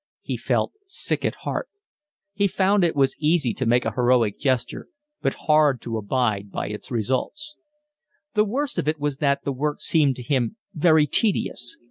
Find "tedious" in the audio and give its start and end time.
11.05-11.77